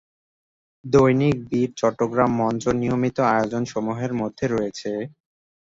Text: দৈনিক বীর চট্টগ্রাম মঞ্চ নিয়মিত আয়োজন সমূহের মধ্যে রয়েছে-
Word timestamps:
দৈনিক 0.85 1.35
বীর 1.49 1.69
চট্টগ্রাম 1.77 2.31
মঞ্চ 2.37 2.63
নিয়মিত 2.81 3.17
আয়োজন 3.31 3.63
সমূহের 3.65 4.11
মধ্যে 4.13 4.45
রয়েছে- 4.47 5.07